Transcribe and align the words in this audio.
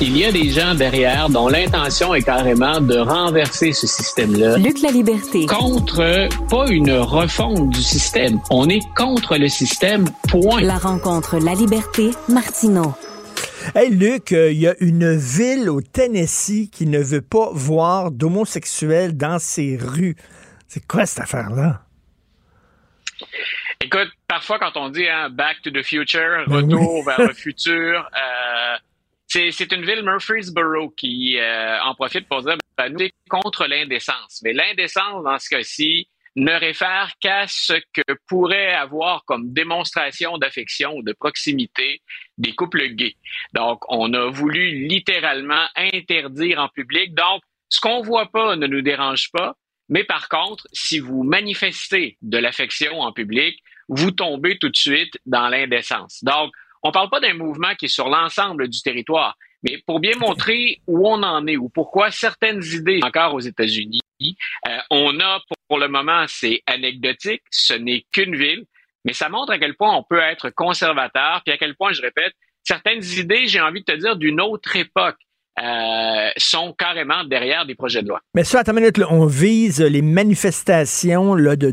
Il 0.00 0.16
y 0.16 0.24
a 0.24 0.30
des 0.30 0.50
gens 0.50 0.76
derrière 0.76 1.28
dont 1.28 1.48
l'intention 1.48 2.14
est 2.14 2.22
carrément 2.22 2.80
de 2.80 2.96
renverser 2.98 3.72
ce 3.72 3.88
système-là. 3.88 4.56
Luc 4.56 4.80
la 4.80 4.92
liberté. 4.92 5.46
Contre, 5.46 6.28
pas 6.48 6.70
une 6.70 6.92
refonte 6.92 7.70
du 7.70 7.82
système. 7.82 8.38
On 8.50 8.68
est 8.68 8.78
contre 8.96 9.36
le 9.36 9.48
système, 9.48 10.04
point. 10.28 10.60
La 10.60 10.78
rencontre 10.78 11.38
La 11.38 11.54
liberté, 11.54 12.10
Martineau. 12.28 12.94
Hey 13.74 13.90
Luc, 13.90 14.30
euh, 14.30 14.52
il 14.52 14.60
y 14.60 14.68
a 14.68 14.76
une 14.78 15.16
ville 15.16 15.68
au 15.68 15.80
Tennessee 15.80 16.70
qui 16.70 16.86
ne 16.86 17.00
veut 17.00 17.20
pas 17.20 17.50
voir 17.52 18.12
d'homosexuels 18.12 19.16
dans 19.16 19.40
ses 19.40 19.76
rues. 19.76 20.14
C'est 20.68 20.86
quoi 20.86 21.06
cette 21.06 21.24
affaire-là? 21.24 21.82
Écoute, 23.80 24.10
parfois 24.26 24.58
quand 24.58 24.76
on 24.76 24.90
dit 24.90 25.08
hein, 25.08 25.30
Back 25.30 25.58
to 25.62 25.70
the 25.70 25.82
Future, 25.82 26.44
retour 26.46 27.04
vers 27.04 27.20
le 27.20 27.32
futur, 27.32 27.74
euh, 27.74 28.08
c'est 29.28 29.72
une 29.72 29.84
ville, 29.84 30.02
Murfreesboro, 30.02 30.90
qui 30.90 31.38
euh, 31.38 31.80
en 31.82 31.94
profite 31.94 32.26
pour 32.28 32.42
dire 32.42 32.56
ben, 32.76 32.92
nous, 32.92 33.08
contre 33.28 33.66
l'indécence. 33.66 34.40
Mais 34.42 34.52
l'indécence, 34.52 35.22
dans 35.22 35.38
ce 35.38 35.48
cas-ci, 35.50 36.08
ne 36.36 36.52
réfère 36.52 37.12
qu'à 37.20 37.46
ce 37.48 37.74
que 37.92 38.14
pourrait 38.28 38.72
avoir 38.72 39.24
comme 39.24 39.52
démonstration 39.52 40.38
d'affection 40.38 40.96
ou 40.96 41.02
de 41.02 41.12
proximité 41.12 42.00
des 42.38 42.54
couples 42.54 42.86
gays. 42.88 43.16
Donc, 43.54 43.80
on 43.88 44.12
a 44.14 44.30
voulu 44.30 44.86
littéralement 44.86 45.66
interdire 45.76 46.60
en 46.60 46.68
public. 46.68 47.14
Donc, 47.14 47.42
ce 47.68 47.80
qu'on 47.80 48.02
voit 48.02 48.30
pas 48.30 48.56
ne 48.56 48.66
nous 48.66 48.82
dérange 48.82 49.30
pas, 49.32 49.56
mais 49.88 50.04
par 50.04 50.28
contre, 50.28 50.66
si 50.72 51.00
vous 51.00 51.22
manifestez 51.22 52.16
de 52.22 52.38
l'affection 52.38 53.00
en 53.00 53.12
public, 53.12 53.58
vous 53.88 54.10
tombez 54.10 54.58
tout 54.58 54.68
de 54.68 54.76
suite 54.76 55.18
dans 55.26 55.48
l'indécence. 55.48 56.22
Donc, 56.22 56.52
on 56.82 56.92
parle 56.92 57.10
pas 57.10 57.20
d'un 57.20 57.34
mouvement 57.34 57.74
qui 57.74 57.86
est 57.86 57.88
sur 57.88 58.08
l'ensemble 58.08 58.68
du 58.68 58.80
territoire, 58.80 59.36
mais 59.62 59.82
pour 59.86 60.00
bien 60.00 60.16
montrer 60.18 60.80
où 60.86 61.08
on 61.08 61.22
en 61.22 61.46
est 61.46 61.56
ou 61.56 61.68
pourquoi 61.68 62.10
certaines 62.10 62.62
idées 62.62 63.00
encore 63.02 63.34
aux 63.34 63.40
États-Unis, 63.40 64.00
euh, 64.22 64.78
on 64.90 65.18
a 65.20 65.40
pour 65.68 65.78
le 65.78 65.88
moment, 65.88 66.24
c'est 66.28 66.62
anecdotique, 66.66 67.42
ce 67.50 67.74
n'est 67.74 68.06
qu'une 68.12 68.36
ville, 68.36 68.64
mais 69.04 69.12
ça 69.12 69.28
montre 69.28 69.52
à 69.52 69.58
quel 69.58 69.74
point 69.74 69.94
on 69.94 70.02
peut 70.02 70.20
être 70.20 70.50
conservateur, 70.50 71.42
puis 71.44 71.52
à 71.52 71.58
quel 71.58 71.74
point, 71.76 71.92
je 71.92 72.02
répète, 72.02 72.34
certaines 72.62 73.04
idées, 73.04 73.46
j'ai 73.46 73.60
envie 73.60 73.80
de 73.80 73.92
te 73.92 73.96
dire, 73.96 74.16
d'une 74.16 74.40
autre 74.40 74.76
époque. 74.76 75.18
Euh, 75.60 76.30
sont 76.36 76.72
carrément 76.78 77.24
derrière 77.24 77.66
des 77.66 77.74
projets 77.74 78.02
de 78.02 78.08
loi. 78.08 78.20
Mais 78.34 78.44
ça, 78.44 78.60
attends 78.60 78.72
une 78.72 78.80
minute, 78.80 79.00
on 79.10 79.26
vise 79.26 79.80
les 79.80 80.02
manifestations 80.02 81.34
là, 81.34 81.56
de, 81.56 81.70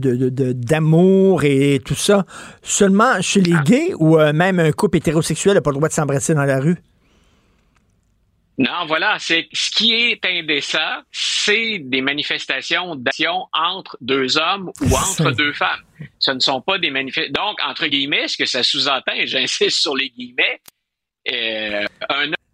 d'amour 0.53 1.44
et 1.44 1.79
tout 1.85 1.94
ça 1.94 2.25
seulement 2.63 3.22
chez 3.22 3.41
les 3.41 3.56
gays 3.63 3.94
ou 4.00 4.18
euh, 4.18 4.34
même 4.34 4.59
un 4.59 4.72
couple 4.72 4.97
hétérosexuel 4.97 5.53
n'a 5.53 5.62
pas 5.62 5.69
le 5.69 5.75
droit 5.75 5.90
de 5.90 5.94
s'embrasser 5.94 6.34
dans 6.34 6.45
la 6.45 6.59
rue? 6.59 6.78
Non, 8.57 8.85
voilà, 8.88 9.18
c'est 9.19 9.50
ce 9.51 9.69
qui 9.69 9.94
est 9.94 10.25
indécent, 10.25 11.01
c'est 11.12 11.79
des 11.79 12.01
manifestations 12.01 12.95
d'action 12.95 13.47
entre 13.51 13.97
deux 14.00 14.38
hommes 14.38 14.72
ou 14.81 14.95
entre 14.95 15.31
deux 15.31 15.51
femmes. 15.51 15.81
Ce 16.19 16.31
ne 16.31 16.40
sont 16.40 16.62
pas 16.62 16.78
des 16.78 16.90
manifestations. 16.90 17.34
Donc, 17.34 17.57
entre 17.68 17.88
guillemets, 17.88 18.29
ce 18.29 18.38
que 18.38 18.45
ça 18.45 18.63
sous-entend, 18.63 19.12
et 19.13 19.28
j'insiste 19.28 19.81
sur 19.81 19.95
les 19.95 20.09
guillemets, 20.09 20.62
euh, 21.29 21.85
un 22.09 22.28
homme, 22.28 22.44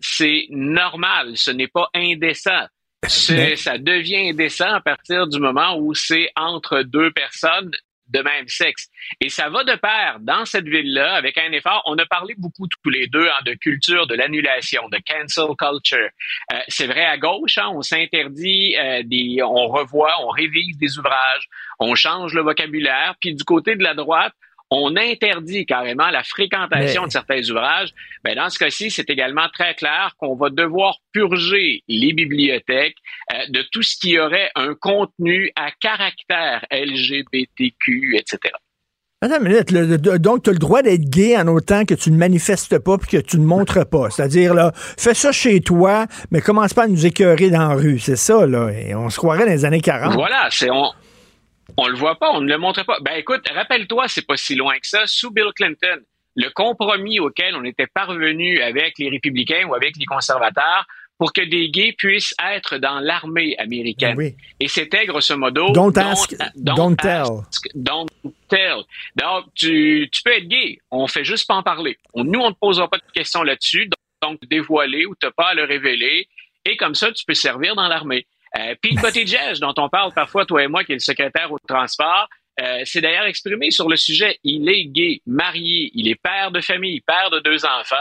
c'est 0.00 0.46
normal, 0.50 1.36
ce 1.36 1.50
n'est 1.50 1.68
pas 1.68 1.88
indécent. 1.94 2.66
Ça 3.06 3.78
devient 3.78 4.30
indécent 4.30 4.72
à 4.72 4.80
partir 4.80 5.26
du 5.26 5.38
moment 5.38 5.76
où 5.78 5.94
c'est 5.94 6.30
entre 6.36 6.82
deux 6.82 7.10
personnes 7.12 7.70
de 8.08 8.20
même 8.20 8.48
sexe. 8.48 8.88
Et 9.20 9.28
ça 9.28 9.48
va 9.48 9.64
de 9.64 9.74
pair 9.76 10.18
dans 10.20 10.44
cette 10.44 10.66
ville-là 10.66 11.14
avec 11.14 11.38
un 11.38 11.52
effort. 11.52 11.82
On 11.86 11.96
a 11.98 12.06
parlé 12.06 12.34
beaucoup 12.36 12.66
tous 12.66 12.90
les 12.90 13.06
deux 13.06 13.26
hein, 13.26 13.42
de 13.46 13.54
culture, 13.54 14.06
de 14.06 14.14
l'annulation, 14.14 14.88
de 14.88 14.98
cancel 15.06 15.46
culture. 15.58 16.08
Euh, 16.52 16.58
c'est 16.68 16.86
vrai 16.86 17.04
à 17.04 17.16
gauche, 17.16 17.58
hein, 17.58 17.70
on 17.72 17.82
s'interdit 17.82 18.76
euh, 18.76 19.02
des, 19.04 19.42
on 19.42 19.68
revoit, 19.68 20.14
on 20.22 20.28
révise 20.28 20.76
des 20.78 20.98
ouvrages, 20.98 21.48
on 21.80 21.94
change 21.94 22.34
le 22.34 22.42
vocabulaire. 22.42 23.14
Puis 23.20 23.34
du 23.34 23.44
côté 23.44 23.76
de 23.76 23.82
la 23.82 23.94
droite, 23.94 24.34
on 24.70 24.96
interdit 24.96 25.66
carrément 25.66 26.10
la 26.10 26.22
fréquentation 26.22 27.06
de 27.06 27.12
certains 27.12 27.48
ouvrages, 27.50 27.90
ben 28.24 28.34
dans 28.34 28.50
ce 28.50 28.58
cas-ci, 28.58 28.90
c'est 28.90 29.08
également 29.10 29.48
très 29.52 29.74
clair 29.74 30.14
qu'on 30.18 30.34
va 30.34 30.50
devoir 30.50 30.96
purger 31.12 31.82
les 31.88 32.12
bibliothèques 32.12 32.96
euh, 33.32 33.36
de 33.48 33.64
tout 33.72 33.82
ce 33.82 33.96
qui 33.98 34.18
aurait 34.18 34.50
un 34.54 34.74
contenu 34.74 35.50
à 35.56 35.70
caractère 35.70 36.64
LGBTQ, 36.70 38.16
etc. 38.16 38.54
Attends 39.20 39.38
une 39.38 39.48
minute, 39.48 39.72
donc 40.20 40.42
tu 40.42 40.50
as 40.50 40.52
le 40.52 40.58
droit 40.58 40.82
d'être 40.82 41.08
gay 41.08 41.34
en 41.38 41.48
autant 41.48 41.86
que 41.86 41.94
tu 41.94 42.10
ne 42.10 42.16
manifestes 42.18 42.78
pas 42.78 42.98
puis 42.98 43.08
que 43.08 43.16
tu 43.16 43.38
ne 43.38 43.44
montres 43.46 43.88
pas. 43.88 44.10
C'est-à-dire, 44.10 44.52
là, 44.52 44.72
fais 44.74 45.14
ça 45.14 45.32
chez 45.32 45.60
toi, 45.60 46.06
mais 46.30 46.42
commence 46.42 46.74
pas 46.74 46.82
à 46.82 46.88
nous 46.88 47.06
écœurer 47.06 47.48
dans 47.48 47.68
la 47.68 47.74
rue. 47.74 47.98
C'est 47.98 48.16
ça, 48.16 48.44
là. 48.46 48.68
Et 48.70 48.94
on 48.94 49.08
se 49.08 49.16
croirait 49.16 49.46
dans 49.46 49.52
les 49.52 49.64
années 49.64 49.80
40. 49.80 50.12
Voilà, 50.12 50.48
c'est 50.50 50.70
on, 50.70 50.90
on 51.76 51.88
le 51.88 51.96
voit 51.96 52.18
pas, 52.18 52.30
on 52.32 52.40
ne 52.40 52.48
le 52.48 52.58
montre 52.58 52.84
pas. 52.84 52.98
Ben 53.00 53.14
écoute, 53.14 53.42
rappelle-toi, 53.52 54.08
c'est 54.08 54.26
pas 54.26 54.36
si 54.36 54.54
loin 54.54 54.74
que 54.74 54.86
ça. 54.86 55.06
Sous 55.06 55.30
Bill 55.30 55.50
Clinton, 55.54 56.00
le 56.36 56.48
compromis 56.50 57.20
auquel 57.20 57.54
on 57.56 57.64
était 57.64 57.86
parvenu 57.86 58.60
avec 58.60 58.98
les 58.98 59.08
républicains 59.08 59.66
ou 59.66 59.74
avec 59.74 59.96
les 59.96 60.04
conservateurs 60.04 60.86
pour 61.18 61.32
que 61.32 61.42
des 61.42 61.70
gays 61.70 61.92
puissent 61.92 62.34
être 62.54 62.78
dans 62.78 62.98
l'armée 62.98 63.56
américaine. 63.58 64.18
Et 64.58 64.68
c'était 64.68 65.06
grosso 65.06 65.36
modo 65.36 65.70
don't 65.72 65.96
ask, 65.96 66.34
don't, 66.56 66.96
tell. 66.96 67.44
don't 67.74 68.08
tell. 68.48 68.82
Donc 69.14 69.46
tu, 69.54 70.08
tu 70.10 70.22
peux 70.22 70.32
être 70.32 70.48
gay, 70.48 70.78
on 70.90 71.06
fait 71.06 71.24
juste 71.24 71.46
pas 71.46 71.54
en 71.54 71.62
parler. 71.62 71.98
nous 72.16 72.40
on 72.40 72.50
ne 72.50 72.54
posera 72.54 72.88
pas 72.88 72.98
de 72.98 73.12
questions 73.14 73.42
là-dessus, 73.42 73.88
donc 74.22 74.40
dévoiler 74.48 75.06
ou 75.06 75.14
te 75.14 75.26
pas 75.26 75.50
à 75.50 75.54
le 75.54 75.64
révéler 75.64 76.28
et 76.64 76.76
comme 76.76 76.94
ça 76.94 77.12
tu 77.12 77.24
peux 77.24 77.34
servir 77.34 77.76
dans 77.76 77.86
l'armée. 77.86 78.26
Euh, 78.56 78.74
Pete 78.80 79.00
Buttigieg, 79.00 79.58
dont 79.60 79.74
on 79.78 79.88
parle 79.88 80.12
parfois, 80.12 80.46
toi 80.46 80.62
et 80.62 80.68
moi, 80.68 80.84
qui 80.84 80.92
est 80.92 80.96
le 80.96 81.00
secrétaire 81.00 81.50
au 81.50 81.58
transport, 81.58 82.28
euh, 82.60 82.84
s'est 82.84 83.00
d'ailleurs 83.00 83.24
exprimé 83.24 83.70
sur 83.70 83.88
le 83.88 83.96
sujet. 83.96 84.38
Il 84.44 84.68
est 84.68 84.84
gay, 84.86 85.20
marié, 85.26 85.90
il 85.94 86.08
est 86.08 86.14
père 86.14 86.52
de 86.52 86.60
famille, 86.60 87.00
père 87.00 87.30
de 87.30 87.40
deux 87.40 87.64
enfants. 87.64 87.96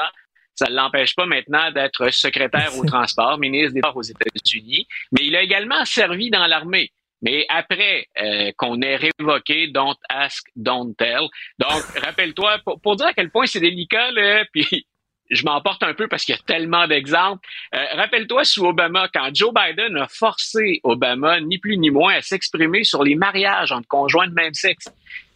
Ça 0.53 0.69
ne 0.69 0.75
l'empêche 0.75 1.15
pas 1.15 1.25
maintenant 1.25 1.71
d'être 1.71 2.09
secrétaire 2.11 2.77
au 2.77 2.85
transport, 2.85 3.39
ministre 3.39 3.73
des 3.73 3.79
Sports 3.79 3.97
aux 3.97 4.03
États-Unis, 4.03 4.87
mais 5.11 5.25
il 5.25 5.35
a 5.35 5.41
également 5.41 5.83
servi 5.85 6.29
dans 6.29 6.45
l'armée. 6.45 6.91
Mais 7.23 7.45
après 7.49 8.05
euh, 8.21 8.51
qu'on 8.57 8.81
ait 8.81 8.97
révoqué 8.97 9.67
Don't 9.69 9.95
Ask, 10.09 10.45
Don't 10.55 10.93
Tell. 10.95 11.21
Donc, 11.57 11.81
rappelle-toi, 12.03 12.59
pour, 12.65 12.79
pour, 12.81 12.95
dire 12.97 13.07
à 13.07 13.13
quel 13.13 13.31
point 13.31 13.47
c'est 13.47 13.61
délicat, 13.61 14.11
là, 14.11 14.45
puis 14.53 14.85
je 15.33 15.45
m'emporte 15.45 15.83
un 15.83 15.93
peu 15.93 16.07
parce 16.07 16.25
qu'il 16.25 16.35
y 16.35 16.37
a 16.37 16.41
tellement 16.45 16.87
d'exemples. 16.87 17.47
Euh, 17.75 17.83
rappelle-toi 17.93 18.43
sous 18.43 18.65
Obama, 18.65 19.09
quand 19.13 19.33
Joe 19.33 19.53
Biden 19.53 19.97
a 19.97 20.07
forcé 20.07 20.79
Obama, 20.83 21.39
ni 21.41 21.57
plus 21.57 21.77
ni 21.77 21.89
moins, 21.89 22.15
à 22.15 22.21
s'exprimer 22.21 22.83
sur 22.83 23.03
les 23.03 23.15
mariages 23.15 23.71
entre 23.71 23.87
conjoints 23.87 24.27
de 24.27 24.33
même 24.33 24.53
sexe. 24.53 24.89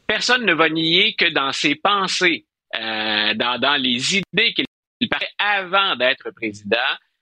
Personne 0.08 0.46
ne 0.46 0.54
va 0.54 0.70
nier 0.70 1.16
que 1.16 1.26
dans 1.26 1.52
ses 1.52 1.76
pensées, 1.76 2.46
euh, 2.76 3.34
dans, 3.34 3.60
dans 3.60 3.76
les 3.76 4.18
idées 4.18 4.54
qu'il 4.54 5.10
paraît 5.10 5.32
avant 5.38 5.96
d'être 5.96 6.32
président, 6.32 6.78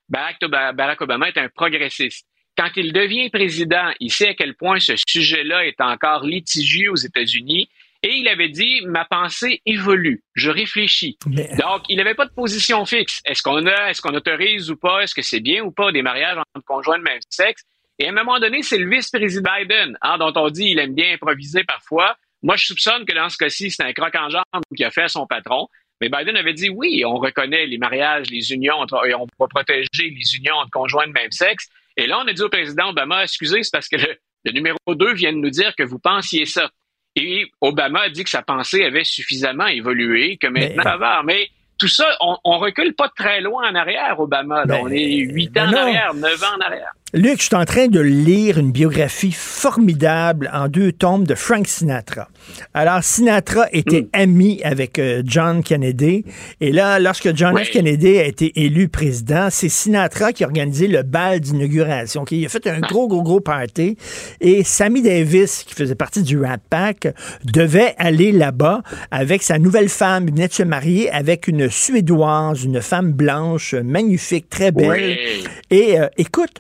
Barack 0.10 1.02
Obama 1.02 1.28
est 1.28 1.38
un 1.38 1.50
progressiste. 1.50 2.28
Quand 2.58 2.70
il 2.78 2.94
devient 2.94 3.30
président, 3.30 3.92
il 4.00 4.12
sait 4.12 4.30
à 4.30 4.34
quel 4.34 4.56
point 4.56 4.80
ce 4.80 4.94
sujet-là 5.08 5.66
est 5.66 5.82
encore 5.82 6.24
litigieux 6.24 6.92
aux 6.92 6.96
États-Unis 6.96 7.70
et 8.06 8.18
il 8.18 8.28
avait 8.28 8.50
dit, 8.50 8.82
ma 8.86 9.04
pensée 9.04 9.64
évolue, 9.66 10.22
je 10.36 10.52
réfléchis. 10.52 11.18
Donc, 11.26 11.82
il 11.90 11.98
n'avait 11.98 12.14
pas 12.14 12.28
de 12.28 12.32
position 12.32 12.86
fixe. 12.86 13.20
Est-ce 13.26 13.42
qu'on 13.42 13.66
a, 13.66 13.90
est-ce 13.90 14.00
qu'on 14.00 14.14
autorise 14.14 14.70
ou 14.70 14.76
pas, 14.76 15.02
est-ce 15.02 15.16
que 15.16 15.24
c'est 15.24 15.40
bien 15.40 15.64
ou 15.64 15.72
pas 15.72 15.92
des 15.92 16.04
mariages 16.04 16.38
entre 16.38 16.66
conjoints 16.66 17.00
de 17.00 17.04
même 17.04 17.20
sexe? 17.32 17.64
Et 17.98 18.06
à 18.06 18.10
un 18.10 18.14
moment 18.14 18.40
donné, 18.40 18.62
c'est 18.62 18.78
le 18.78 18.88
vice-président 18.88 19.50
Biden, 19.58 19.98
hein, 20.04 20.20
dont 20.20 20.32
on 20.36 20.52
dit 20.52 20.66
il 20.66 20.78
aime 20.78 20.94
bien 20.94 21.14
improviser 21.14 21.64
parfois. 21.64 22.16
Moi, 22.44 22.58
je 22.58 22.66
soupçonne 22.66 23.06
que 23.06 23.16
dans 23.16 23.30
ce 23.30 23.38
cas-ci, 23.38 23.72
c'est 23.72 23.82
un 23.82 23.92
croc 23.92 24.14
en 24.14 24.30
jambe 24.30 24.44
qui 24.78 24.84
a 24.84 24.92
fait 24.92 25.04
à 25.04 25.08
son 25.08 25.26
patron. 25.26 25.68
Mais 26.00 26.10
Biden 26.10 26.38
avait 26.38 26.54
dit 26.54 26.70
oui, 26.70 27.04
on 27.08 27.16
reconnaît 27.16 27.66
les 27.66 27.80
mariages, 27.80 28.30
les 28.30 28.54
unions, 28.54 28.76
entre, 28.76 29.04
et 29.08 29.16
on 29.16 29.26
va 29.40 29.48
protéger 29.48 29.88
les 29.96 30.36
unions 30.36 30.58
entre 30.58 30.70
conjoints 30.70 31.08
de 31.08 31.12
même 31.14 31.32
sexe. 31.32 31.70
Et 31.98 32.06
là, 32.06 32.20
on 32.24 32.28
a 32.28 32.34
dit 32.34 32.42
au 32.44 32.50
président 32.50 32.90
Obama, 32.90 33.24
excusez, 33.24 33.64
c'est 33.64 33.72
parce 33.72 33.88
que 33.88 33.96
le, 33.96 34.16
le 34.44 34.52
numéro 34.52 34.78
2 34.88 35.14
vient 35.14 35.34
de 35.34 35.40
nous 35.40 35.50
dire 35.50 35.74
que 35.76 35.82
vous 35.82 35.98
pensiez 35.98 36.46
ça. 36.46 36.70
Et 37.16 37.52
Obama 37.62 38.02
a 38.02 38.10
dit 38.10 38.24
que 38.24 38.30
sa 38.30 38.42
pensée 38.42 38.84
avait 38.84 39.04
suffisamment 39.04 39.68
évolué, 39.68 40.38
que 40.38 40.48
maintenant, 40.48 40.98
va. 40.98 41.22
Mais 41.24 41.50
tout 41.78 41.88
ça, 41.88 42.06
on, 42.22 42.38
on 42.44 42.58
recule 42.58 42.94
pas 42.94 43.10
très 43.10 43.42
loin 43.42 43.70
en 43.70 43.76
arrière, 43.76 44.20
Obama. 44.20 44.60
là. 44.60 44.66
Ben, 44.66 44.80
on 44.84 44.90
est 44.90 45.18
huit 45.18 45.50
ben 45.52 45.68
ans 45.68 45.72
non. 45.72 45.78
en 45.78 45.82
arrière, 45.82 46.14
neuf 46.14 46.44
ans 46.44 46.56
en 46.58 46.62
arrière. 46.62 46.92
Luc, 47.14 47.40
je 47.40 47.46
suis 47.46 47.56
en 47.56 47.66
train 47.66 47.88
de 47.88 48.00
lire 48.00 48.58
une 48.58 48.72
biographie 48.72 49.32
formidable 49.32 50.50
en 50.52 50.68
deux 50.68 50.92
tomes 50.92 51.24
de 51.24 51.36
Frank 51.36 51.68
Sinatra. 51.68 52.28
Alors, 52.74 53.04
Sinatra 53.04 53.68
était 53.72 54.02
Mm. 54.02 54.08
ami 54.14 54.62
avec 54.64 54.98
euh, 54.98 55.22
John 55.24 55.64
Kennedy. 55.64 56.26
Et 56.60 56.72
là, 56.72 57.00
lorsque 57.00 57.34
John 57.36 57.56
F. 57.58 57.70
Kennedy 57.70 58.18
a 58.18 58.26
été 58.26 58.52
élu 58.60 58.90
président, 58.90 59.48
c'est 59.52 59.70
Sinatra 59.70 60.34
qui 60.34 60.44
a 60.44 60.48
organisé 60.48 60.88
le 60.88 61.04
bal 61.04 61.40
d'inauguration. 61.40 62.24
ok? 62.24 62.32
Il 62.32 62.46
a 62.48 62.50
fait 62.50 62.66
un 62.68 62.80
gros, 62.80 63.08
gros, 63.08 63.22
gros 63.24 63.40
party. 63.40 63.98
Et 64.42 64.64
Sammy 64.64 65.04
Davis, 65.04 65.64
qui 65.64 65.76
faisait 65.76 65.96
partie 65.96 66.24
du 66.24 66.40
Rat 66.42 66.58
Pack, 66.70 67.08
devait 67.46 67.94
aller 68.00 68.32
là-bas 68.32 68.82
avec 69.12 69.44
sa 69.44 69.60
nouvelle 69.60 69.90
femme. 69.90 70.26
Il 70.28 70.34
venait 70.34 70.48
de 70.50 70.54
se 70.54 70.64
marier 70.64 71.10
avec 71.12 71.48
une 71.48 71.70
Suédoise, 71.70 72.64
une 72.66 72.82
femme 72.82 73.14
blanche, 73.14 73.74
magnifique, 73.76 74.50
très 74.50 74.72
belle. 74.72 75.18
Oui. 75.18 75.44
Et 75.70 76.00
euh, 76.00 76.08
écoute, 76.18 76.58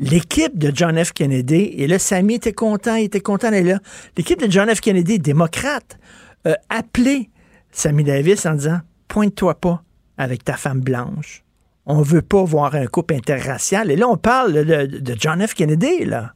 l'équipe 0.00 0.58
de 0.58 0.72
John 0.74 1.02
F. 1.02 1.12
Kennedy, 1.12 1.74
et 1.76 1.86
là, 1.86 1.98
Sammy 1.98 2.34
était 2.34 2.52
content, 2.52 2.96
il 2.96 3.04
était 3.04 3.20
content 3.20 3.50
d'être 3.50 3.66
là. 3.66 3.78
L'équipe 4.16 4.40
de 4.40 4.50
John 4.50 4.74
F. 4.74 4.80
Kennedy, 4.80 5.18
démocrate, 5.18 5.98
a 6.44 6.56
appelé 6.70 7.30
Sammy 7.70 8.02
Davis 8.02 8.46
en 8.46 8.54
disant 8.54 8.80
Pointe-toi 9.08 9.54
pas 9.54 9.82
avec 10.18 10.44
ta 10.44 10.56
femme 10.56 10.80
blanche. 10.80 11.42
On 11.86 12.02
veut 12.02 12.22
pas 12.22 12.42
voir 12.44 12.74
un 12.74 12.86
couple 12.86 13.14
interracial. 13.14 13.90
Et 13.90 13.96
là, 13.96 14.08
on 14.08 14.16
parle 14.16 14.64
de, 14.64 14.86
de 14.86 15.16
John 15.18 15.46
F. 15.46 15.54
Kennedy, 15.54 16.04
là. 16.04 16.32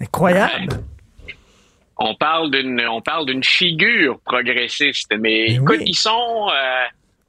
Incroyable. 0.00 0.74
On 1.96 2.14
parle 2.16 2.50
d'une, 2.50 2.80
on 2.90 3.00
parle 3.00 3.26
d'une 3.26 3.44
figure 3.44 4.18
progressiste, 4.24 5.10
mais 5.12 5.18
Mais 5.18 5.54
écoute, 5.54 5.76
oui. 5.78 5.84
ils 5.86 5.96
sont 5.96 6.48
euh, 6.48 6.84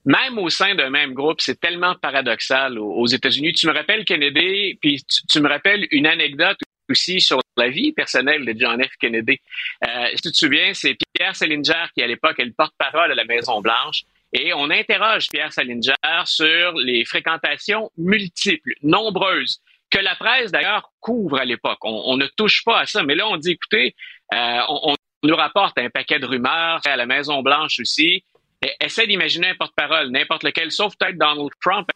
même 0.05 0.38
au 0.38 0.50
sein 0.50 0.75
d'un 0.75 0.89
même 0.89 1.13
groupe, 1.13 1.39
c'est 1.39 1.59
tellement 1.59 1.95
paradoxal 1.95 2.77
aux, 2.77 3.07
États-Unis. 3.07 3.53
Tu 3.53 3.67
me 3.67 3.73
rappelles 3.73 4.03
Kennedy, 4.05 4.77
puis 4.81 5.03
tu, 5.29 5.39
me 5.39 5.47
rappelles 5.47 5.88
une 5.91 6.07
anecdote 6.07 6.57
aussi 6.89 7.21
sur 7.21 7.39
la 7.55 7.69
vie 7.69 7.94
personnelle 7.94 8.45
de 8.45 8.53
John 8.57 8.83
F. 8.83 8.97
Kennedy. 9.00 9.39
Euh, 9.88 10.07
si 10.13 10.21
tu 10.21 10.31
te 10.31 10.38
souviens, 10.38 10.73
c'est 10.73 10.97
Pierre 11.13 11.35
Salinger 11.35 11.85
qui 11.94 12.03
à 12.03 12.07
l'époque 12.07 12.39
est 12.39 12.45
le 12.45 12.53
porte-parole 12.53 13.11
à 13.11 13.15
la 13.15 13.23
Maison 13.23 13.61
Blanche. 13.61 14.03
Et 14.33 14.53
on 14.53 14.69
interroge 14.69 15.29
Pierre 15.29 15.53
Salinger 15.53 15.94
sur 16.25 16.73
les 16.73 17.05
fréquentations 17.05 17.91
multiples, 17.97 18.73
nombreuses, 18.81 19.61
que 19.89 20.00
la 20.00 20.15
presse 20.15 20.51
d'ailleurs 20.51 20.91
couvre 21.00 21.38
à 21.38 21.45
l'époque. 21.45 21.77
On, 21.83 22.17
ne 22.17 22.25
touche 22.25 22.63
pas 22.65 22.79
à 22.79 22.85
ça. 22.88 23.03
Mais 23.03 23.15
là, 23.15 23.27
on 23.27 23.38
dit, 23.38 23.51
écoutez, 23.51 23.95
euh, 24.33 24.59
on, 24.69 24.91
on 24.91 24.95
nous 25.27 25.35
rapporte 25.35 25.77
un 25.77 25.89
paquet 25.89 26.19
de 26.19 26.25
rumeurs 26.25 26.81
à 26.83 26.95
la 26.97 27.05
Maison 27.05 27.44
Blanche 27.44 27.79
aussi. 27.79 28.23
Et, 28.63 28.71
essaie 28.80 29.07
d'imaginer 29.07 29.50
un 29.50 29.56
porte-parole, 29.56 30.10
n'importe 30.10 30.44
lequel, 30.44 30.71
sauf 30.71 30.95
peut-être 30.98 31.18
Donald 31.18 31.51
Trump. 31.62 31.88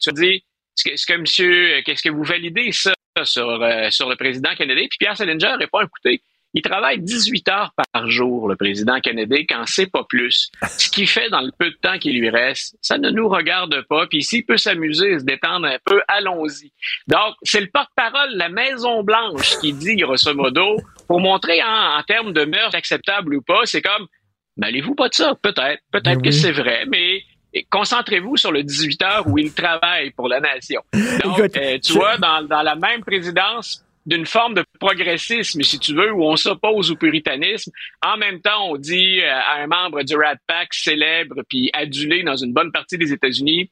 Tu 0.00 0.12
dis, 0.12 0.44
est-ce 0.84 1.06
que, 1.06 1.14
monsieur, 1.14 1.80
qu'est-ce 1.84 2.02
que 2.02 2.10
vous 2.10 2.24
validez 2.24 2.72
ça 2.72 2.92
sur, 3.24 3.48
euh, 3.48 3.90
sur 3.90 4.08
le 4.08 4.16
président 4.16 4.54
Kennedy? 4.54 4.88
Puis 4.88 4.98
Pierre 4.98 5.16
Salinger 5.16 5.54
répond, 5.58 5.80
écoutez, 5.80 6.22
il 6.54 6.62
travaille 6.62 6.98
18 7.00 7.48
heures 7.50 7.72
par 7.92 8.08
jour, 8.08 8.48
le 8.48 8.56
président 8.56 8.98
Kennedy, 9.00 9.46
quand 9.46 9.64
c'est 9.66 9.90
pas 9.90 10.04
plus. 10.08 10.50
Ce 10.78 10.88
qu'il 10.88 11.06
fait 11.06 11.28
dans 11.28 11.42
le 11.42 11.52
peu 11.56 11.70
de 11.70 11.76
temps 11.76 11.98
qui 11.98 12.12
lui 12.12 12.30
reste, 12.30 12.76
ça 12.80 12.96
ne 12.96 13.10
nous 13.10 13.28
regarde 13.28 13.82
pas. 13.90 14.06
Puis 14.06 14.22
s'il 14.22 14.44
peut 14.46 14.56
s'amuser, 14.56 15.18
se 15.18 15.24
détendre 15.24 15.66
un 15.66 15.76
peu, 15.84 16.00
allons-y. 16.08 16.72
Donc, 17.08 17.34
c'est 17.42 17.60
le 17.60 17.68
porte-parole 17.70 18.30
la 18.32 18.48
Maison-Blanche 18.48 19.58
qui 19.60 19.74
dit, 19.74 19.96
grosso 19.96 20.32
modo, 20.34 20.78
pour 21.06 21.20
montrer 21.20 21.62
en, 21.62 21.98
en 21.98 22.02
termes 22.04 22.32
de 22.32 22.44
mœurs 22.44 22.74
acceptables 22.74 23.34
ou 23.34 23.42
pas, 23.42 23.60
c'est 23.64 23.82
comme, 23.82 24.06
mêlez-vous 24.56 24.94
pas 24.94 25.08
de 25.08 25.14
ça, 25.14 25.34
peut-être. 25.40 25.82
Peut-être 25.92 26.16
Mais 26.16 26.30
que 26.30 26.34
oui. 26.34 26.40
c'est 26.40 26.52
vrai, 26.52 26.84
mais 26.88 27.22
concentrez-vous 27.70 28.36
sur 28.36 28.52
le 28.52 28.62
18 28.62 29.02
heures 29.02 29.26
où 29.26 29.38
il 29.38 29.52
travaille 29.54 30.10
pour 30.10 30.28
la 30.28 30.40
nation. 30.40 30.82
Donc, 30.92 31.38
Écoute, 31.38 31.56
euh, 31.56 31.78
tu 31.78 31.92
je- 31.92 31.98
vois, 31.98 32.16
dans, 32.18 32.42
dans 32.42 32.62
la 32.62 32.74
même 32.74 33.00
présidence, 33.02 33.82
d'une 34.04 34.26
forme 34.26 34.54
de 34.54 34.64
progressisme, 34.78 35.62
si 35.62 35.80
tu 35.80 35.92
veux, 35.92 36.12
où 36.12 36.22
on 36.24 36.36
s'oppose 36.36 36.92
au 36.92 36.96
puritanisme. 36.96 37.72
En 38.06 38.16
même 38.16 38.40
temps, 38.40 38.70
on 38.70 38.76
dit 38.76 39.20
euh, 39.20 39.32
à 39.32 39.62
un 39.62 39.66
membre 39.66 40.02
du 40.04 40.14
Rat 40.14 40.36
Pack 40.46 40.72
célèbre 40.74 41.42
puis 41.48 41.70
adulé 41.72 42.22
dans 42.22 42.36
une 42.36 42.52
bonne 42.52 42.70
partie 42.70 42.98
des 42.98 43.12
États-Unis, 43.12 43.68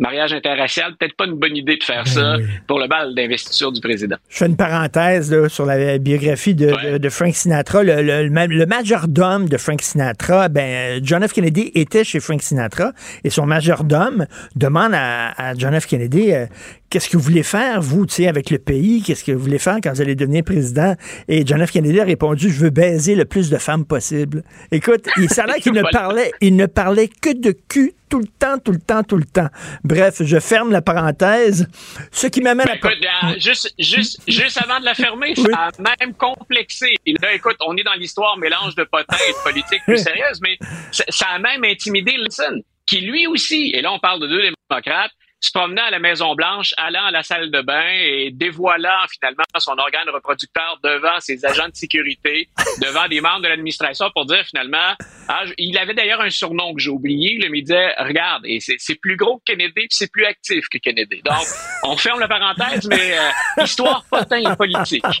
mariage 0.00 0.32
interracial, 0.32 0.96
peut-être 0.98 1.14
pas 1.16 1.26
une 1.26 1.34
bonne 1.34 1.56
idée 1.56 1.76
de 1.76 1.84
faire 1.84 2.06
ça 2.08 2.36
oui. 2.38 2.44
pour 2.66 2.78
le 2.80 2.88
bal 2.88 3.14
d'investiture 3.14 3.70
du 3.70 3.80
président. 3.80 4.16
Je 4.28 4.38
fais 4.38 4.46
une 4.46 4.56
parenthèse 4.56 5.30
là, 5.32 5.48
sur 5.48 5.66
la 5.66 5.98
biographie 5.98 6.54
de, 6.54 6.66
Ouais. 6.72 6.92
de- 6.92 6.98
de 6.98 7.08
Frank 7.08 7.34
Sinatra. 7.34 7.82
Le, 7.82 8.02
le, 8.02 8.28
le 8.46 8.66
majordome 8.66 9.48
de 9.48 9.56
Frank 9.56 9.80
Sinatra, 9.82 10.48
ben, 10.48 11.00
John 11.04 11.26
F. 11.26 11.32
Kennedy 11.32 11.70
était 11.74 12.02
chez 12.04 12.18
Frank 12.20 12.42
Sinatra 12.42 12.92
et 13.24 13.30
son 13.30 13.46
majordome 13.46 14.26
demande 14.56 14.92
à, 14.94 15.30
à 15.50 15.54
John 15.54 15.78
F. 15.78 15.86
Kennedy 15.86 16.32
euh, 16.32 16.46
Qu'est-ce 16.90 17.08
que 17.08 17.16
vous 17.16 17.22
voulez 17.22 17.44
faire, 17.44 17.80
vous, 17.80 18.04
tu 18.04 18.14
sais, 18.14 18.26
avec 18.26 18.50
le 18.50 18.58
pays? 18.58 19.00
Qu'est-ce 19.00 19.22
que 19.22 19.30
vous 19.30 19.38
voulez 19.38 19.60
faire 19.60 19.76
quand 19.80 19.92
vous 19.92 20.00
allez 20.00 20.16
devenir 20.16 20.42
président? 20.42 20.96
Et 21.28 21.46
John 21.46 21.64
F. 21.64 21.70
Kennedy 21.70 22.00
a 22.00 22.04
répondu 22.04 22.50
Je 22.50 22.58
veux 22.64 22.70
baiser 22.70 23.14
le 23.14 23.24
plus 23.24 23.48
de 23.48 23.58
femmes 23.58 23.84
possible. 23.86 24.42
Écoute, 24.72 25.06
il 25.16 25.28
l'air 25.28 25.54
qu'il 25.62 25.72
ne 25.72 25.82
parlait, 25.92 26.32
il 26.40 26.56
ne 26.56 26.66
parlait 26.66 27.06
que 27.06 27.32
de 27.32 27.52
cul 27.68 27.92
tout 28.08 28.18
le 28.18 28.26
temps, 28.26 28.58
tout 28.58 28.72
le 28.72 28.80
temps, 28.80 29.04
tout 29.04 29.16
le 29.18 29.24
temps. 29.24 29.46
Bref, 29.84 30.20
je 30.24 30.40
ferme 30.40 30.72
la 30.72 30.82
parenthèse. 30.82 31.68
Ce 32.10 32.26
qui 32.26 32.40
m'amène 32.40 32.66
Ben, 32.66 32.72
à. 32.72 32.76
écoute, 32.76 33.06
euh, 33.06 33.38
juste, 33.38 33.72
juste, 33.78 34.20
juste 34.26 34.58
avant 34.60 34.80
de 34.80 34.84
la 34.84 34.94
fermer, 34.94 35.32
Oui. 35.36 35.44
ça 35.52 35.68
a 35.68 36.04
même 36.04 36.14
complexé. 36.14 36.96
Et 37.06 37.12
là, 37.22 37.32
écoute, 37.34 37.56
on 37.64 37.76
est 37.76 37.84
dans 37.84 37.94
l'histoire 37.94 38.36
mélange 38.36 38.74
de 38.74 38.82
potins 38.82 39.16
et 39.28 39.30
de 39.30 39.42
politique 39.44 39.80
plus 39.86 39.98
sérieuse, 40.02 40.40
mais 40.42 40.58
ça, 40.90 41.26
a 41.32 41.38
même 41.38 41.62
intimidé 41.62 42.16
Lincoln, 42.16 42.60
qui 42.84 43.00
lui 43.02 43.28
aussi, 43.28 43.70
et 43.76 43.80
là 43.80 43.92
on 43.92 44.00
parle 44.00 44.20
de 44.22 44.26
deux 44.26 44.42
démocrates, 44.68 45.12
se 45.40 45.50
promenant 45.52 45.84
à 45.84 45.90
la 45.90 45.98
Maison-Blanche, 45.98 46.74
allant 46.76 47.06
à 47.06 47.10
la 47.10 47.22
salle 47.22 47.50
de 47.50 47.62
bain 47.62 47.88
et 47.88 48.30
dévoilant 48.30 49.06
finalement 49.10 49.44
son 49.58 49.72
organe 49.72 50.08
reproducteur 50.12 50.78
devant 50.84 51.18
ses 51.20 51.44
agents 51.44 51.68
de 51.68 51.74
sécurité, 51.74 52.48
devant 52.82 53.08
des 53.08 53.20
membres 53.20 53.42
de 53.42 53.48
l'administration 53.48 54.10
pour 54.14 54.26
dire 54.26 54.44
finalement, 54.44 54.94
ah, 55.28 55.44
il 55.56 55.76
avait 55.78 55.94
d'ailleurs 55.94 56.20
un 56.20 56.30
surnom 56.30 56.74
que 56.74 56.80
j'ai 56.80 56.90
oublié, 56.90 57.38
il 57.40 57.64
disait, 57.64 57.94
regarde, 57.98 58.42
et 58.44 58.60
c'est 58.60 58.76
c'est 58.78 58.96
plus 58.96 59.16
gros 59.16 59.38
que 59.38 59.52
Kennedy, 59.52 59.72
puis 59.72 59.88
c'est 59.90 60.10
plus 60.10 60.24
actif 60.24 60.68
que 60.68 60.78
Kennedy. 60.78 61.22
Donc, 61.22 61.46
on 61.84 61.96
ferme 61.96 62.20
la 62.20 62.28
parenthèse, 62.28 62.86
mais 62.88 63.18
euh, 63.18 63.64
histoire 63.64 64.04
potin 64.10 64.52
et 64.52 64.56
politique. 64.56 65.04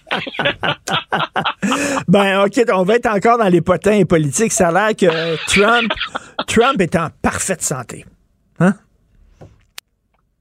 Ben, 2.08 2.44
OK, 2.44 2.60
on 2.72 2.82
va 2.82 2.94
être 2.96 3.06
encore 3.06 3.38
dans 3.38 3.48
les 3.48 3.60
potins 3.60 3.92
et 3.92 4.04
politiques. 4.04 4.52
Ça 4.52 4.68
a 4.68 4.72
l'air 4.72 4.96
que 4.96 5.36
Trump, 5.46 5.92
Trump 6.46 6.80
est 6.80 6.96
en 6.96 7.10
parfaite 7.22 7.62
santé. 7.62 8.04
Hein? 8.58 8.74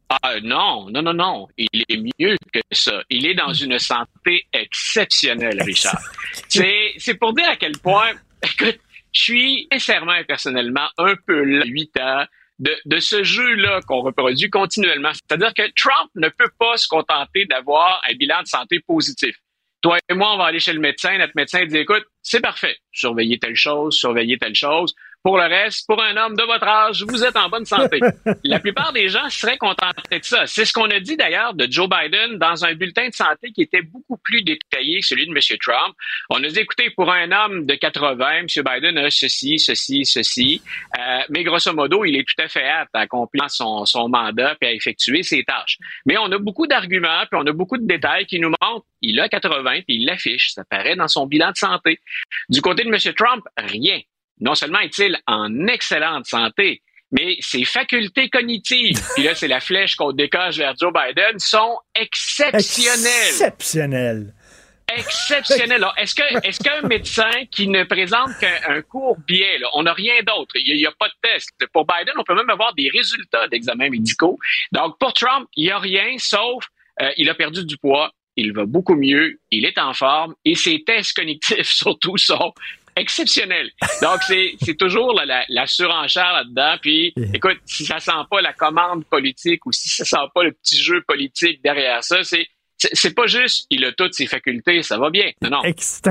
Ah 0.09 0.39
non, 0.41 0.89
non, 0.89 1.03
non, 1.03 1.13
non. 1.13 1.47
Il 1.57 1.83
est 1.87 1.97
mieux 2.19 2.35
que 2.51 2.59
ça. 2.71 3.03
Il 3.09 3.27
est 3.27 3.35
dans 3.35 3.53
une 3.53 3.77
santé 3.77 4.47
exceptionnelle, 4.53 5.61
Richard. 5.61 5.99
C'est, 6.49 6.93
c'est 6.97 7.13
pour 7.13 7.33
dire 7.33 7.47
à 7.47 7.55
quel 7.55 7.77
point, 7.77 8.11
écoute, 8.43 8.79
je 9.11 9.21
suis 9.21 9.67
sincèrement 9.71 10.15
et 10.15 10.23
personnellement 10.23 10.87
un 10.97 11.13
peu 11.27 11.43
là, 11.43 11.65
huit 11.65 11.91
ans, 11.99 12.25
de, 12.57 12.75
de 12.85 12.97
ce 12.97 13.23
jeu-là 13.23 13.81
qu'on 13.87 14.01
reproduit 14.01 14.49
continuellement. 14.49 15.11
C'est-à-dire 15.13 15.53
que 15.53 15.63
Trump 15.75 16.09
ne 16.15 16.29
peut 16.29 16.51
pas 16.59 16.77
se 16.77 16.87
contenter 16.87 17.45
d'avoir 17.45 18.01
un 18.09 18.13
bilan 18.15 18.41
de 18.41 18.47
santé 18.47 18.79
positif. 18.79 19.35
Toi 19.81 19.97
et 20.09 20.13
moi, 20.13 20.33
on 20.33 20.37
va 20.37 20.45
aller 20.45 20.59
chez 20.59 20.73
le 20.73 20.79
médecin. 20.79 21.17
Notre 21.17 21.33
médecin 21.35 21.65
dit, 21.65 21.77
écoute, 21.77 22.03
c'est 22.21 22.41
parfait. 22.41 22.77
Surveillez 22.91 23.39
telle 23.39 23.55
chose, 23.55 23.95
surveillez 23.95 24.37
telle 24.37 24.55
chose. 24.55 24.93
Pour 25.29 25.37
le 25.37 25.45
reste, 25.45 25.85
pour 25.85 26.01
un 26.01 26.17
homme 26.17 26.35
de 26.35 26.41
votre 26.41 26.67
âge, 26.67 27.05
vous 27.07 27.23
êtes 27.23 27.37
en 27.37 27.49
bonne 27.49 27.63
santé. 27.63 27.99
La 28.43 28.59
plupart 28.59 28.91
des 28.93 29.09
gens 29.09 29.29
seraient 29.29 29.59
contentés 29.59 30.17
de 30.17 30.25
ça. 30.25 30.47
C'est 30.47 30.65
ce 30.65 30.73
qu'on 30.73 30.89
a 30.89 30.99
dit 30.99 31.17
d'ailleurs 31.17 31.53
de 31.53 31.67
Joe 31.69 31.87
Biden 31.87 32.39
dans 32.39 32.65
un 32.65 32.73
bulletin 32.73 33.09
de 33.09 33.13
santé 33.13 33.51
qui 33.51 33.61
était 33.61 33.83
beaucoup 33.83 34.17
plus 34.17 34.41
détaillé 34.41 35.01
que 35.01 35.05
celui 35.05 35.27
de 35.27 35.31
M. 35.31 35.57
Trump. 35.61 35.93
On 36.31 36.43
a 36.43 36.47
dit, 36.47 36.57
écoutez, 36.57 36.89
pour 36.89 37.11
un 37.11 37.31
homme 37.31 37.67
de 37.67 37.75
80, 37.75 38.27
M. 38.37 38.47
Biden 38.47 38.97
a 38.97 39.11
ceci, 39.11 39.59
ceci, 39.59 40.03
ceci. 40.03 40.63
Euh, 40.97 41.19
mais 41.29 41.43
grosso 41.43 41.71
modo, 41.73 42.03
il 42.05 42.15
est 42.15 42.27
tout 42.27 42.43
à 42.43 42.47
fait 42.47 42.67
apte 42.67 42.95
à 42.95 43.01
accomplir 43.01 43.51
son, 43.51 43.85
son 43.85 44.09
mandat 44.09 44.55
et 44.61 44.65
à 44.65 44.73
effectuer 44.73 45.21
ses 45.21 45.43
tâches. 45.43 45.77
Mais 46.07 46.17
on 46.17 46.31
a 46.31 46.39
beaucoup 46.39 46.65
d'arguments, 46.65 47.21
puis 47.29 47.39
on 47.39 47.45
a 47.45 47.53
beaucoup 47.53 47.77
de 47.77 47.85
détails 47.85 48.25
qui 48.25 48.39
nous 48.39 48.49
montrent 48.49 48.87
il 49.01 49.19
a 49.19 49.29
80, 49.29 49.81
puis 49.87 49.95
il 49.95 50.05
l'affiche. 50.05 50.51
Ça 50.53 50.63
paraît 50.65 50.95
dans 50.95 51.07
son 51.07 51.25
bilan 51.25 51.51
de 51.51 51.57
santé. 51.57 51.99
Du 52.49 52.61
côté 52.61 52.83
de 52.83 52.89
M. 52.89 53.13
Trump, 53.15 53.45
rien. 53.57 53.99
Non 54.39 54.55
seulement 54.55 54.79
est-il 54.79 55.17
en 55.27 55.67
excellente 55.67 56.25
santé, 56.25 56.81
mais 57.11 57.37
ses 57.39 57.65
facultés 57.65 58.29
cognitives, 58.29 58.99
puis 59.15 59.23
là, 59.23 59.35
c'est 59.35 59.47
la 59.47 59.59
flèche 59.59 59.95
qu'on 59.95 60.11
décoche 60.11 60.57
vers 60.57 60.75
Joe 60.79 60.93
Biden, 60.93 61.39
sont 61.39 61.79
exceptionnelles. 61.95 63.29
Exceptionnel. 63.29 64.33
Exceptionnel. 64.95 65.83
Alors, 65.83 65.93
Est-ce 65.97 66.15
que 66.15 66.47
est-ce 66.47 66.59
qu'un 66.59 66.81
médecin 66.87 67.29
qui 67.51 67.67
ne 67.67 67.83
présente 67.83 68.31
qu'un 68.39 68.57
un 68.67 68.81
court 68.81 69.17
biais, 69.27 69.59
là, 69.59 69.67
on 69.73 69.83
n'a 69.83 69.93
rien 69.93 70.15
d'autre, 70.25 70.55
il 70.55 70.75
n'y 70.75 70.85
a, 70.85 70.91
pas 70.91 71.07
de 71.07 71.13
test. 71.21 71.51
Pour 71.73 71.85
Biden, 71.85 72.15
on 72.17 72.23
peut 72.23 72.35
même 72.35 72.49
avoir 72.49 72.73
des 72.73 72.89
résultats 72.89 73.47
d'examens 73.47 73.89
médicaux. 73.89 74.39
Donc, 74.71 74.97
pour 74.99 75.13
Trump, 75.13 75.47
il 75.55 75.65
n'y 75.65 75.71
a 75.71 75.77
rien 75.77 76.17
sauf 76.17 76.65
euh, 77.01 77.11
il 77.17 77.29
a 77.29 77.35
perdu 77.35 77.65
du 77.65 77.77
poids, 77.77 78.11
il 78.35 78.53
va 78.53 78.65
beaucoup 78.65 78.95
mieux, 78.95 79.39
il 79.51 79.65
est 79.65 79.77
en 79.77 79.93
forme 79.93 80.35
et 80.45 80.55
ses 80.55 80.83
tests 80.83 81.13
cognitifs 81.13 81.67
surtout 81.69 82.17
sont 82.17 82.53
exceptionnels. 82.95 83.69
Donc, 84.01 84.21
c'est 84.27 84.53
c'est 84.61 84.75
toujours 84.75 85.13
la, 85.13 85.25
la, 85.25 85.45
la 85.49 85.67
surenchère 85.67 86.33
là-dedans. 86.33 86.77
Puis, 86.81 87.13
écoute, 87.33 87.57
si 87.65 87.85
ça 87.85 87.99
sent 87.99 88.11
pas 88.29 88.41
la 88.41 88.53
commande 88.53 89.05
politique 89.05 89.65
ou 89.65 89.71
si 89.71 89.89
ça 89.89 90.05
sent 90.05 90.27
pas 90.33 90.43
le 90.43 90.51
petit 90.51 90.81
jeu 90.81 91.03
politique 91.07 91.61
derrière 91.63 92.03
ça, 92.03 92.23
c'est 92.23 92.47
c'est 92.93 93.13
pas 93.13 93.27
juste 93.27 93.65
il 93.69 93.83
a 93.83 93.91
toutes 93.91 94.13
ses 94.13 94.25
facultés, 94.25 94.83
ça 94.83 94.97
va 94.97 95.09
bien. 95.09 95.31
Non, 95.41 95.49
non. 95.49 95.61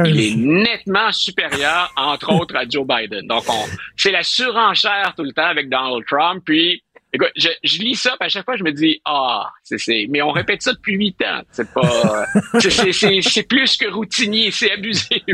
Il 0.05 0.21
est 0.21 0.35
nettement 0.37 1.11
supérieur, 1.13 1.91
entre 1.97 2.31
autres, 2.33 2.57
à 2.57 2.69
Joe 2.69 2.87
Biden. 2.87 3.27
Donc, 3.27 3.45
on, 3.49 3.65
c'est 3.97 4.11
la 4.11 4.23
surenchère 4.23 5.15
tout 5.17 5.25
le 5.25 5.33
temps 5.33 5.47
avec 5.47 5.71
Donald 5.71 6.05
Trump. 6.07 6.43
Puis, 6.45 6.83
écoute, 7.13 7.31
je, 7.37 7.49
je 7.65 7.79
lis 7.83 7.95
ça, 7.95 8.11
puis 8.19 8.27
à 8.27 8.29
chaque 8.29 8.45
fois, 8.45 8.57
je 8.57 8.65
me 8.65 8.73
dis, 8.73 9.01
ah, 9.05 9.47
c'est, 9.65 9.79
c'est, 9.79 10.07
mais 10.11 10.23
on 10.23 10.31
répète 10.31 10.63
ça 10.63 10.73
depuis 10.73 10.95
huit 10.97 11.17
ans. 11.23 11.43
C'est 11.51 11.69
pas, 11.73 12.27
c'est, 12.61 12.71
c'est, 12.71 12.93
c'est, 12.93 13.19
c'est 13.23 13.43
plus 13.45 13.77
que 13.77 13.91
routinier, 13.91 14.51
c'est 14.51 14.71
abusif. 14.73 15.09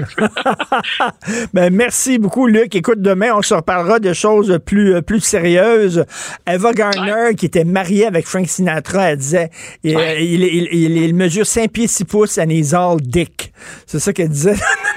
Ben, 1.52 1.72
merci 1.72 2.18
beaucoup, 2.18 2.46
Luc. 2.46 2.74
Écoute, 2.74 3.00
demain, 3.00 3.32
on 3.34 3.42
se 3.42 3.54
reparlera 3.54 3.98
de 4.00 4.12
choses 4.12 4.58
plus, 4.64 4.94
euh, 4.96 5.02
plus 5.02 5.20
sérieuses. 5.20 6.04
Eva 6.46 6.72
Garner, 6.72 7.34
qui 7.36 7.46
était 7.46 7.64
mariée 7.64 8.06
avec 8.06 8.26
Frank 8.26 8.48
Sinatra, 8.48 9.10
elle 9.12 9.18
disait 9.18 9.50
il, 9.82 9.96
Ouais. 9.96 10.24
il, 10.24 10.42
il- 10.42 10.68
il- 10.72 10.96
il 10.98 11.14
mesure 11.14 11.46
5 11.46 11.70
pieds 11.70 11.86
6 11.86 12.04
pouces 12.04 12.38
and 12.38 12.48
he's 12.50 12.74
all 12.74 12.96
dick. 13.00 13.52
C'est 13.86 13.98
ça 14.00 14.12
qu'elle 14.12 14.28
disait. 14.30 14.54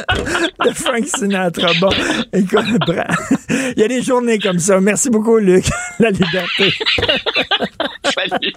de 0.64 0.70
Frank 0.70 1.06
Sinatra. 1.06 1.72
Bon, 1.80 1.90
il 2.32 2.46
y 3.76 3.82
a 3.82 3.88
des 3.88 4.02
journées 4.02 4.38
comme 4.38 4.58
ça. 4.58 4.80
Merci 4.80 5.10
beaucoup, 5.10 5.38
Luc. 5.38 5.64
La 5.98 6.10
liberté. 6.10 6.72
Salut. 8.14 8.52